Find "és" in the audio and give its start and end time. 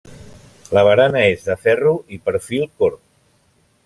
1.33-1.45